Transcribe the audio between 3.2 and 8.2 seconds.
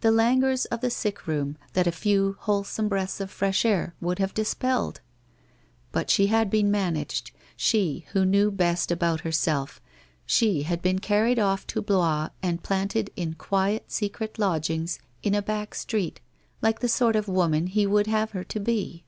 of fresh air would have dispelled! But she had been managed, she